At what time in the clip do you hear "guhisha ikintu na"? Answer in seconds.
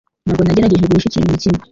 0.85-1.41